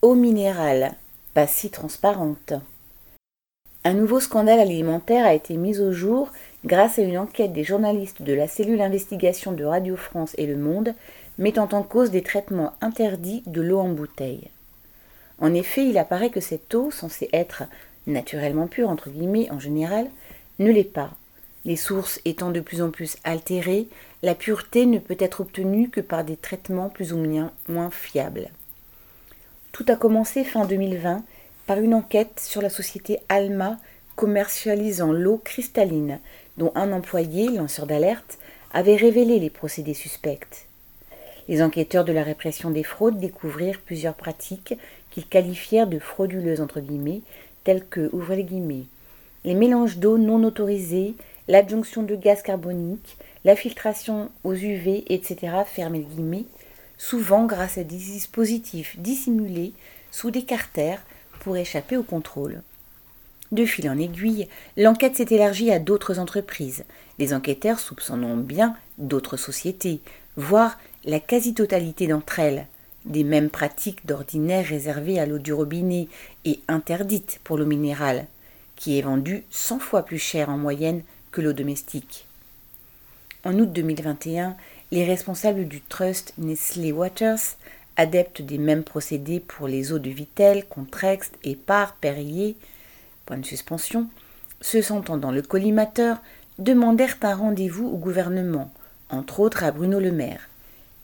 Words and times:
Eau 0.00 0.14
minérale, 0.14 0.92
pas 1.34 1.48
si 1.48 1.70
transparente. 1.70 2.52
Un 3.82 3.94
nouveau 3.94 4.20
scandale 4.20 4.60
alimentaire 4.60 5.26
a 5.26 5.34
été 5.34 5.56
mis 5.56 5.80
au 5.80 5.90
jour 5.90 6.30
grâce 6.64 7.00
à 7.00 7.02
une 7.02 7.18
enquête 7.18 7.52
des 7.52 7.64
journalistes 7.64 8.22
de 8.22 8.32
la 8.32 8.46
cellule 8.46 8.80
investigation 8.80 9.50
de 9.50 9.64
Radio 9.64 9.96
France 9.96 10.36
et 10.38 10.46
Le 10.46 10.56
Monde 10.56 10.94
mettant 11.36 11.68
en 11.72 11.82
cause 11.82 12.12
des 12.12 12.22
traitements 12.22 12.74
interdits 12.80 13.42
de 13.48 13.60
l'eau 13.60 13.80
en 13.80 13.88
bouteille. 13.88 14.50
En 15.40 15.52
effet, 15.52 15.84
il 15.84 15.98
apparaît 15.98 16.30
que 16.30 16.38
cette 16.38 16.72
eau, 16.76 16.92
censée 16.92 17.28
être 17.32 17.64
naturellement 18.06 18.68
pure, 18.68 18.90
entre 18.90 19.10
guillemets, 19.10 19.50
en 19.50 19.58
général, 19.58 20.06
ne 20.60 20.70
l'est 20.70 20.84
pas. 20.84 21.10
Les 21.64 21.74
sources 21.74 22.20
étant 22.24 22.52
de 22.52 22.60
plus 22.60 22.82
en 22.82 22.92
plus 22.92 23.16
altérées, 23.24 23.88
la 24.22 24.36
pureté 24.36 24.86
ne 24.86 25.00
peut 25.00 25.16
être 25.18 25.40
obtenue 25.40 25.90
que 25.90 26.00
par 26.00 26.22
des 26.22 26.36
traitements 26.36 26.88
plus 26.88 27.12
ou 27.12 27.18
moins 27.66 27.90
fiables. 27.90 28.50
Tout 29.72 29.84
a 29.88 29.96
commencé 29.96 30.44
fin 30.44 30.64
2020 30.64 31.22
par 31.66 31.78
une 31.78 31.94
enquête 31.94 32.40
sur 32.40 32.62
la 32.62 32.70
société 32.70 33.20
Alma 33.28 33.78
commercialisant 34.16 35.12
l'eau 35.12 35.40
cristalline, 35.42 36.18
dont 36.56 36.72
un 36.74 36.92
employé, 36.92 37.50
lanceur 37.50 37.86
d'alerte, 37.86 38.38
avait 38.72 38.96
révélé 38.96 39.38
les 39.38 39.50
procédés 39.50 39.94
suspects. 39.94 40.66
Les 41.48 41.62
enquêteurs 41.62 42.04
de 42.04 42.12
la 42.12 42.24
répression 42.24 42.70
des 42.70 42.82
fraudes 42.82 43.18
découvrirent 43.18 43.80
plusieurs 43.80 44.14
pratiques 44.14 44.74
qu'ils 45.10 45.26
qualifièrent 45.26 45.86
de 45.86 45.98
frauduleuses 45.98 46.60
entre 46.60 46.80
guillemets, 46.80 47.20
telles 47.64 47.86
que, 47.86 48.10
les 49.44 49.54
mélanges 49.54 49.98
d'eau 49.98 50.18
non 50.18 50.42
autorisés, 50.42 51.14
l'adjonction 51.46 52.02
de 52.02 52.16
gaz 52.16 52.42
carbonique, 52.42 53.16
la 53.44 53.56
filtration 53.56 54.30
aux 54.44 54.54
UV, 54.54 55.04
etc., 55.08 55.52
souvent 56.98 57.46
grâce 57.46 57.78
à 57.78 57.84
des 57.84 57.96
dispositifs 57.96 58.98
dissimulés 58.98 59.72
sous 60.10 60.30
des 60.30 60.42
carters 60.42 61.02
pour 61.40 61.56
échapper 61.56 61.96
au 61.96 62.02
contrôle. 62.02 62.62
De 63.50 63.64
fil 63.64 63.88
en 63.88 63.98
aiguille, 63.98 64.48
l'enquête 64.76 65.16
s'est 65.16 65.34
élargie 65.34 65.70
à 65.70 65.78
d'autres 65.78 66.18
entreprises. 66.18 66.84
Les 67.18 67.32
enquêteurs 67.32 67.80
soupçonnant 67.80 68.36
bien 68.36 68.76
d'autres 68.98 69.38
sociétés, 69.38 70.00
voire 70.36 70.78
la 71.04 71.20
quasi-totalité 71.20 72.06
d'entre 72.08 72.40
elles, 72.40 72.66
des 73.06 73.24
mêmes 73.24 73.48
pratiques 73.48 74.04
d'ordinaire 74.04 74.66
réservées 74.66 75.18
à 75.18 75.24
l'eau 75.24 75.38
du 75.38 75.52
robinet 75.52 76.08
et 76.44 76.60
interdites 76.68 77.40
pour 77.42 77.56
l'eau 77.56 77.64
minérale, 77.64 78.26
qui 78.76 78.98
est 78.98 79.02
vendue 79.02 79.44
100 79.50 79.78
fois 79.78 80.02
plus 80.02 80.18
cher 80.18 80.50
en 80.50 80.58
moyenne 80.58 81.02
que 81.30 81.40
l'eau 81.40 81.54
domestique. 81.54 82.26
En 83.44 83.58
août 83.58 83.72
2021, 83.72 84.56
les 84.90 85.04
responsables 85.04 85.66
du 85.66 85.80
trust 85.82 86.32
Nestlé 86.38 86.92
Waters, 86.92 87.56
adeptes 87.96 88.42
des 88.42 88.58
mêmes 88.58 88.84
procédés 88.84 89.40
pour 89.40 89.68
les 89.68 89.92
eaux 89.92 89.98
de 89.98 90.08
Vitel, 90.08 90.64
Contrex, 90.66 91.30
Épar, 91.44 91.96
Perrier, 91.96 92.56
point 93.26 93.36
de 93.36 93.44
suspension, 93.44 94.08
se 94.60 94.80
sentant 94.80 95.18
dans 95.18 95.30
le 95.30 95.42
collimateur, 95.42 96.18
demandèrent 96.58 97.18
un 97.22 97.34
rendez-vous 97.34 97.86
au 97.86 97.98
gouvernement, 97.98 98.72
entre 99.10 99.40
autres 99.40 99.62
à 99.62 99.72
Bruno 99.72 100.00
Le 100.00 100.10
Maire. 100.10 100.48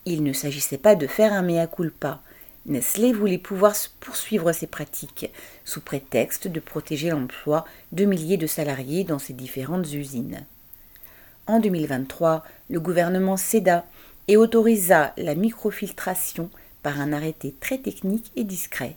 Il 0.05 0.23
ne 0.23 0.33
s'agissait 0.33 0.77
pas 0.77 0.95
de 0.95 1.07
faire 1.07 1.33
un 1.33 1.41
mea 1.41 1.67
culpa. 1.67 2.21
Nestlé 2.65 3.13
voulait 3.13 3.37
pouvoir 3.37 3.75
poursuivre 3.99 4.51
ses 4.51 4.67
pratiques, 4.67 5.31
sous 5.63 5.81
prétexte 5.81 6.47
de 6.47 6.59
protéger 6.59 7.11
l'emploi 7.11 7.65
de 7.91 8.05
milliers 8.05 8.37
de 8.37 8.47
salariés 8.47 9.03
dans 9.03 9.19
ses 9.19 9.33
différentes 9.33 9.91
usines. 9.93 10.43
En 11.47 11.59
2023, 11.59 12.43
le 12.71 12.79
gouvernement 12.79 13.37
céda 13.37 13.85
et 14.27 14.35
autorisa 14.35 15.13
la 15.15 15.35
microfiltration 15.35 16.49
par 16.81 16.99
un 16.99 17.13
arrêté 17.13 17.53
très 17.59 17.77
technique 17.77 18.31
et 18.35 18.43
discret. 18.43 18.95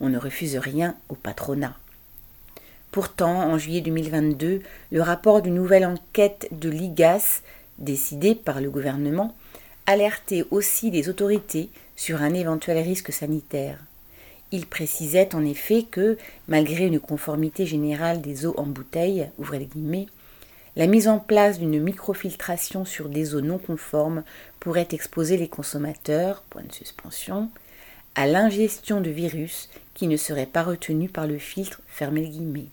On 0.00 0.08
ne 0.08 0.16
refuse 0.16 0.56
rien 0.56 0.96
au 1.10 1.14
patronat. 1.14 1.76
Pourtant, 2.92 3.42
en 3.42 3.58
juillet 3.58 3.82
2022, 3.82 4.62
le 4.90 5.02
rapport 5.02 5.42
d'une 5.42 5.54
nouvelle 5.54 5.84
enquête 5.84 6.48
de 6.50 6.70
l'IGAS, 6.70 7.42
décidée 7.78 8.34
par 8.34 8.62
le 8.62 8.70
gouvernement, 8.70 9.36
alertait 9.86 10.44
aussi 10.50 10.90
les 10.90 11.10
autorités 11.10 11.68
sur 11.94 12.22
un 12.22 12.32
éventuel 12.32 12.78
risque 12.78 13.12
sanitaire. 13.12 13.78
Il 14.50 14.64
précisait 14.66 15.34
en 15.34 15.44
effet 15.44 15.82
que, 15.90 16.16
malgré 16.48 16.86
une 16.86 17.00
conformité 17.00 17.66
générale 17.66 18.22
des 18.22 18.46
eaux 18.46 18.54
en 18.56 18.66
bouteille, 18.66 19.28
ouvrez 19.38 19.66
guillemets, 19.66 20.06
la 20.76 20.86
mise 20.86 21.08
en 21.08 21.18
place 21.18 21.58
d'une 21.58 21.82
microfiltration 21.82 22.84
sur 22.84 23.08
des 23.08 23.34
eaux 23.34 23.40
non 23.40 23.58
conformes 23.58 24.22
pourrait 24.60 24.88
exposer 24.92 25.36
les 25.36 25.48
consommateurs, 25.48 26.44
à 28.14 28.26
l'ingestion 28.26 29.00
de 29.00 29.10
virus 29.10 29.68
qui 29.94 30.06
ne 30.06 30.16
seraient 30.16 30.46
pas 30.46 30.62
retenus 30.62 31.10
par 31.12 31.26
le 31.26 31.38
filtre, 31.38 31.80
guillemets. 32.00 32.68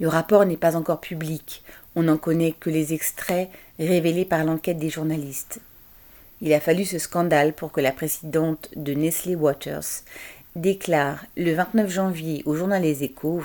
Le 0.00 0.08
rapport 0.08 0.44
n'est 0.44 0.56
pas 0.56 0.76
encore 0.76 1.00
public, 1.00 1.62
on 1.94 2.02
n'en 2.02 2.16
connaît 2.16 2.52
que 2.52 2.70
les 2.70 2.92
extraits 2.92 3.48
révélés 3.78 4.24
par 4.24 4.44
l'enquête 4.44 4.78
des 4.78 4.90
journalistes. 4.90 5.60
Il 6.40 6.52
a 6.52 6.60
fallu 6.60 6.84
ce 6.84 6.98
scandale 6.98 7.52
pour 7.52 7.70
que 7.70 7.80
la 7.80 7.92
présidente 7.92 8.70
de 8.74 8.92
Nestlé 8.92 9.36
Waters 9.36 10.02
déclare 10.56 11.24
le 11.36 11.54
29 11.54 11.90
janvier 11.90 12.42
au 12.44 12.56
journal 12.56 12.82
Les 12.82 13.04
Échos, 13.04 13.40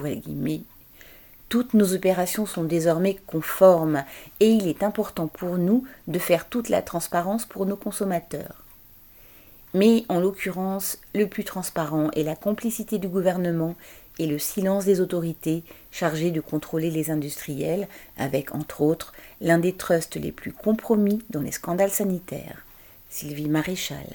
toutes 1.49 1.73
nos 1.73 1.93
opérations 1.93 2.45
sont 2.45 2.63
désormais 2.63 3.17
conformes 3.25 4.03
et 4.39 4.49
il 4.49 4.67
est 4.67 4.83
important 4.83 5.27
pour 5.27 5.57
nous 5.57 5.83
de 6.07 6.19
faire 6.19 6.47
toute 6.47 6.69
la 6.69 6.83
transparence 6.83 7.45
pour 7.45 7.65
nos 7.65 7.75
consommateurs. 7.75 8.63
Mais 9.73 10.03
en 10.09 10.19
l'occurrence, 10.19 10.99
le 11.13 11.27
plus 11.27 11.43
transparent 11.43 12.09
est 12.11 12.23
la 12.23 12.35
complicité 12.35 12.97
du 12.97 13.07
gouvernement 13.07 13.75
et 14.19 14.27
le 14.27 14.37
silence 14.37 14.85
des 14.85 15.01
autorités 15.01 15.63
chargées 15.91 16.31
de 16.31 16.41
contrôler 16.41 16.91
les 16.91 17.09
industriels, 17.09 17.87
avec 18.17 18.53
entre 18.53 18.81
autres 18.81 19.13
l'un 19.41 19.57
des 19.57 19.73
trusts 19.73 20.17
les 20.17 20.31
plus 20.31 20.51
compromis 20.51 21.23
dans 21.29 21.41
les 21.41 21.51
scandales 21.51 21.91
sanitaires, 21.91 22.65
Sylvie 23.09 23.49
Maréchal. 23.49 24.05